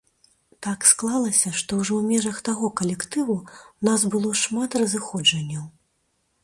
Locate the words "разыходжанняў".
4.83-5.65